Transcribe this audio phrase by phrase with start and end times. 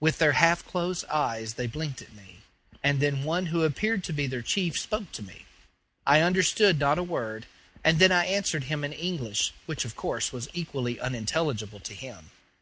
[0.00, 2.38] With their half closed eyes they blinked at me,
[2.82, 5.44] and then one who appeared to be their chief spoke to me.
[6.06, 7.44] I understood not a word;
[7.84, 12.30] and then I answered him in English, which, of course, was equally unintelligible to him.